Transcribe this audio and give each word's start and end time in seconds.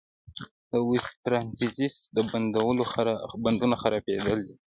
د 0.71 0.73
اوسټیوارتریتس 0.85 1.95
د 2.15 2.17
بندونو 3.59 3.75
خرابېدل 3.81 4.39
دي. 4.47 4.55